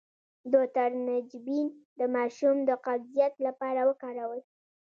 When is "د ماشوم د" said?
1.99-2.69